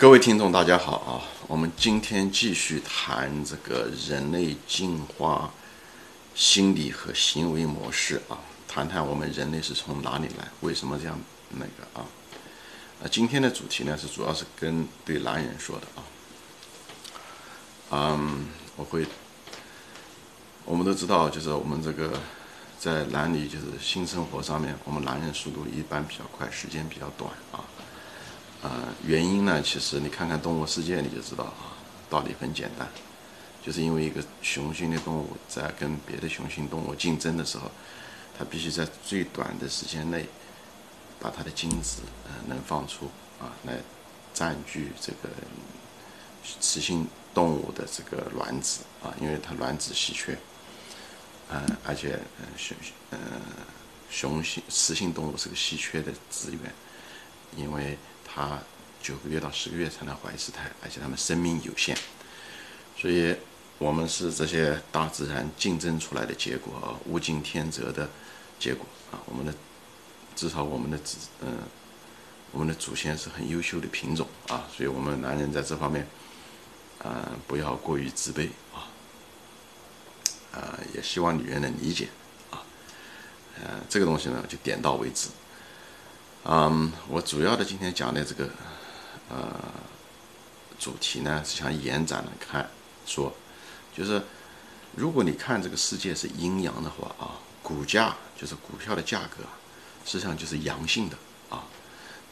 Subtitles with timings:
[0.00, 1.20] 各位听众，大家好啊！
[1.46, 5.52] 我们今天继续谈这个人类进化
[6.34, 12.00] 心理和行为模式啊，谈谈我们人类是从哪里来，为什么这样那个啊？
[13.02, 16.00] 啊，今天的主题呢是主要是跟对男人说的啊。
[17.90, 18.46] 嗯，
[18.76, 19.06] 我会，
[20.64, 22.18] 我们都知道，就是我们这个
[22.78, 27.60] 在男女就是性生活上面，我们男人速度一般比较快，时间比较短啊。
[28.62, 28.70] 呃，
[29.06, 31.72] 原因呢，其实你看看动物世界，你就知道啊，
[32.10, 32.86] 道理很简单，
[33.64, 37.70] 就是因为一个雄性的动物在跟别的雄性动物竞争的时候，
[38.38, 40.26] 它必须在最短的时间内
[41.18, 43.06] 把它的精子呃能放出
[43.40, 43.78] 啊，来
[44.34, 45.30] 占据这个
[46.60, 50.36] 雌性动物的这个卵子啊，因为它卵子稀缺，
[51.48, 52.76] 嗯，而且嗯雄
[53.12, 53.18] 嗯
[54.10, 56.60] 雄性雌性动物是个稀缺的资源，
[57.56, 57.96] 因为。
[58.32, 58.58] 他
[59.02, 61.96] 九个月到十个月才能怀一胎，而且他们生命有限，
[62.96, 63.34] 所以
[63.78, 68.08] 我们是这些大自然竞争出来的结果啊，物竞天择的
[68.58, 69.18] 结果啊。
[69.26, 69.52] 我们的
[70.36, 71.58] 至少我们的子嗯，
[72.52, 76.06] 我们的祖先是很优秀的品种啊，所以我们男人在这方面
[77.02, 78.86] 嗯不要过于自卑啊，
[80.52, 82.08] 啊也希望女人能理解
[82.50, 82.62] 啊，
[83.60, 85.30] 嗯这个东西呢就点到为止。
[86.44, 88.48] 嗯，我主要的今天讲的这个
[89.28, 89.60] 呃
[90.78, 92.66] 主题呢，是想延展的看，
[93.04, 93.30] 说
[93.94, 94.22] 就是
[94.96, 99.44] 如果你看这个世界是阴阳的话啊，股价就是股票的价格，
[100.06, 101.16] 实际上就是阳性的
[101.50, 101.62] 啊。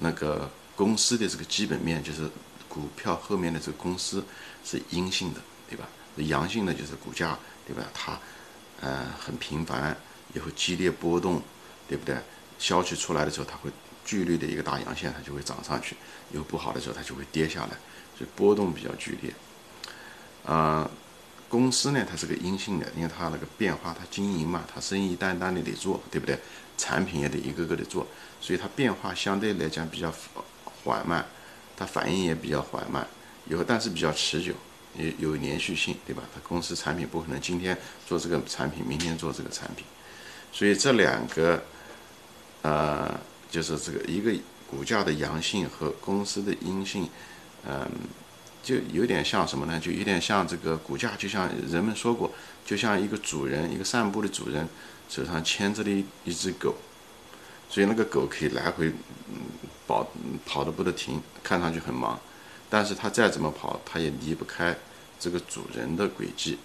[0.00, 2.28] 那个公司的这个基本面就是
[2.68, 4.22] 股票后面的这个公司
[4.62, 5.88] 是阴性的，对吧？
[6.16, 7.82] 阳性的就是股价，对吧？
[7.94, 8.18] 它
[8.82, 9.96] 呃很频繁，
[10.34, 11.40] 也会激烈波动，
[11.88, 12.18] 对不对？
[12.58, 13.70] 消息出来的时候，它会。
[14.04, 15.94] 剧烈的一个大阳线，它就会涨上去；
[16.32, 17.70] 有不好的时候，它就会跌下来，
[18.16, 19.32] 所以波动比较剧烈。
[20.44, 20.90] 啊，
[21.48, 26.38] 公司呢，它是个阴性的，因为它那个变化，它经营嘛，它生意单单的得做，对不对？
[26.76, 28.06] 产品也得一个个的做，
[28.40, 30.12] 所以它变化相对来讲比较
[30.82, 31.24] 缓慢，
[31.76, 33.06] 它反应也比较缓慢，
[33.46, 34.52] 有但是比较持久，
[34.96, 36.22] 有有连续性，对吧？
[36.34, 39.86] 它公司产品不可能今天做这个产品，明天做这个产品，
[40.52, 41.62] 所以这两个，
[42.60, 43.18] 呃。
[43.54, 44.34] 就是这个一个
[44.68, 47.08] 股价的阳性和公司的阴性，
[47.64, 47.88] 嗯，
[48.64, 49.78] 就有点像什么呢？
[49.78, 52.28] 就有点像这个股价，就像人们说过，
[52.66, 54.68] 就像一个主人，一个散步的主人
[55.08, 56.74] 手上牵着的一只狗，
[57.70, 58.92] 所以那个狗可以来回
[59.86, 60.04] 跑
[60.44, 62.18] 跑的不得停，看上去很忙，
[62.68, 64.76] 但是它再怎么跑，它也离不开
[65.20, 66.58] 这个主人的轨迹。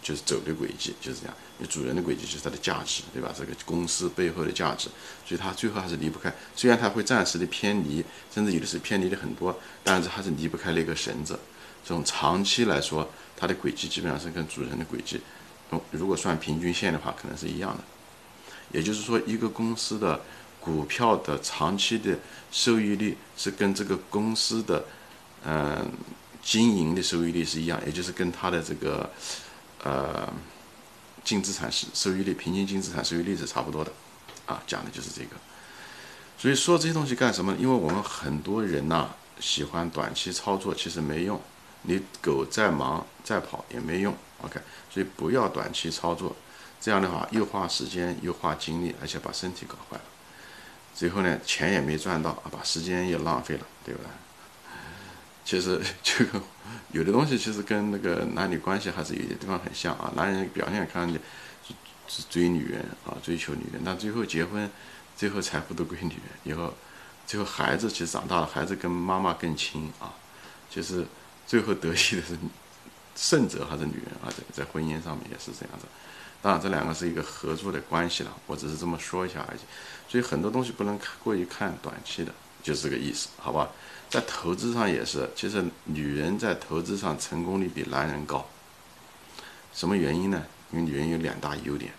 [0.00, 3.34] 就是走的轨迹就是这样，你主人的轨迹就是它的价值，对吧？
[3.36, 4.88] 这个公司背后的价值，
[5.26, 6.32] 所以它最后还是离不开。
[6.54, 11.38] 虽然它会暂时的偏离，甚至有的是偏离的很多，但是还是离不开那个绳子。
[11.84, 15.20] 这种长期来说，它的轨迹基本上是跟主人的轨迹，
[15.90, 17.82] 如果算平均线的话，可能是一样的。
[18.72, 20.20] 也就是说，一个公司的
[20.60, 22.16] 股票的长期的
[22.52, 24.84] 收益率是跟这个公司的
[25.44, 25.90] 嗯
[26.42, 29.10] 经营的收益率是一样，也就是跟它的这个。
[29.84, 30.32] 呃，
[31.24, 33.92] 净资产是收益率，平均净资产收益率是差不多的，
[34.46, 35.36] 啊，讲的就是这个。
[36.36, 37.58] 所以说这些东西干什么呢？
[37.60, 41.40] 因为我们很多人呐，喜欢短期操作，其实没用。
[41.82, 44.60] 你狗再忙再跑也没用，OK。
[44.90, 46.34] 所以不要短期操作，
[46.80, 50.02] 这样的话又花时间又花精力，而且把身体搞坏了。
[50.94, 54.08] 最后呢，钱也没赚到，啊，把时间也浪费了，对不对？
[55.48, 56.38] 其实 这个
[56.92, 60.12] 有的东西其实跟那个男女关系还是有些地方很像啊。
[60.14, 61.18] 男人表面看上去
[61.66, 61.72] 是
[62.06, 64.70] 是追女人啊，追求女人，但最后结婚，
[65.16, 66.20] 最后财富都归女人。
[66.44, 66.74] 以后
[67.26, 70.12] 最后孩子其实长大了，孩子跟妈妈更亲啊。
[70.68, 71.06] 其实
[71.46, 72.38] 最后得利的是
[73.16, 74.28] 胜者还是女人啊？
[74.28, 75.86] 在在婚姻上面也是这样子。
[76.42, 79.60] 当然这两个是一个合作的关系了，我只是这么说一下而已。
[80.10, 82.32] 所以很多东西不能过于看短期的，
[82.68, 83.70] 就是这个意思，好吧？
[84.10, 88.46] 在投资上也是，其实女人在投资上成功率比男人高。
[89.72, 90.44] 什么原因呢？
[90.70, 91.90] 因为女人有两大优点，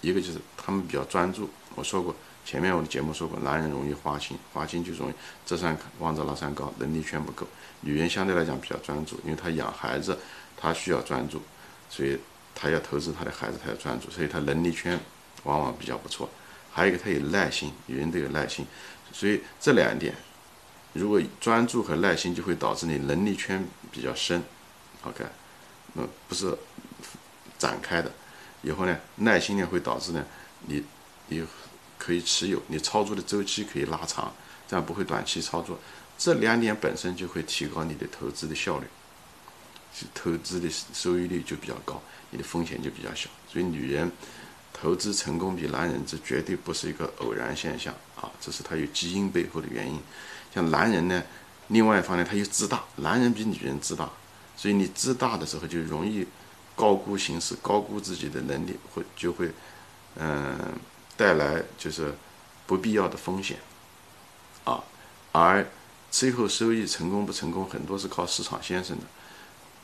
[0.00, 1.48] 一个就是她们比较专注。
[1.76, 2.12] 我说过，
[2.44, 5.12] 前面我的节目说过，男人容易花心，花心就容易
[5.44, 7.46] 这山望着那山高，能力圈不够。
[7.82, 10.18] 女人相对来讲比较专注，因为她养孩子，
[10.56, 11.40] 她需要专注，
[11.88, 12.18] 所以
[12.52, 14.98] 她要投资她的孩子，她要专注，所以她能力圈
[15.44, 16.28] 往往比较不错。
[16.76, 18.66] 还有一个，她有耐心，女人都有耐心，
[19.10, 20.14] 所以这两点。
[20.92, 24.42] 如果专注和耐心就会导致你能力圈比较深
[25.04, 25.24] ，OK，
[25.94, 26.54] 那不是
[27.56, 28.12] 展开的。
[28.60, 30.22] 以后呢，耐心呢会导致呢，
[30.66, 30.84] 你
[31.28, 31.42] 你
[31.96, 34.30] 可以持有，你操作的周期可以拉长，
[34.68, 35.78] 这样不会短期操作。
[36.18, 38.86] 这两点本身就会提高你的投资的效率，
[40.14, 43.30] 投资的收益率就比较高，你的风险就比较小。
[43.50, 44.10] 所以女人
[44.86, 50.00] 投资成功比男人，这绝对不是一个偶然现象啊，这是他有基因背后的原因。
[50.54, 51.20] 像男人呢，
[51.66, 54.08] 另外一方面他又自大，男人比女人自大，
[54.56, 56.24] 所以你自大的时候就容易
[56.76, 59.50] 高估形势，高估自己的能力，会就会
[60.14, 60.56] 嗯
[61.16, 62.14] 带来就是
[62.64, 63.58] 不必要的风险
[64.62, 64.84] 啊，
[65.32, 65.66] 而。
[66.08, 69.02] 最后收益成功不成功，很多是靠市场先生的，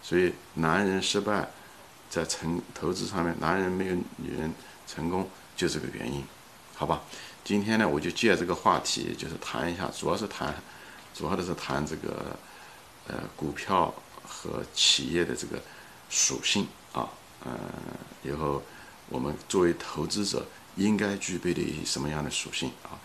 [0.01, 1.51] 所以男人失败
[2.09, 4.51] 在成投资上面，男人没有女人
[4.87, 6.25] 成功，就这个原因，
[6.75, 7.03] 好吧？
[7.45, 10.55] 今天呢，我就借这个话题，就是谈一下，主要是谈，
[11.15, 12.37] 主要的是谈这个
[13.09, 13.93] 呃股票
[14.23, 15.61] 和企业的这个
[16.09, 17.09] 属性啊，
[17.45, 17.53] 嗯，
[18.23, 18.63] 以后
[19.09, 20.47] 我们作为投资者
[20.77, 22.99] 应该具备的一些什么样的属性啊，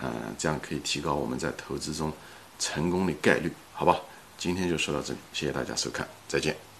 [0.00, 2.12] 嗯，这样可以提高我们在投资中。
[2.56, 4.00] 成功的概率，好吧，
[4.38, 6.73] 今天就说到这里，谢谢大家收看，再见。